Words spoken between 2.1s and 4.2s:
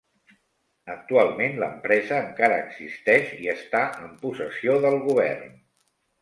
encara existeix i està en